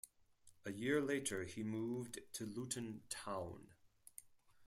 A 0.65 0.71
year 0.71 0.99
later 0.99 1.43
he 1.43 1.61
moved 1.61 2.21
to 2.33 2.43
Luton 2.47 3.03
Town. 3.07 3.67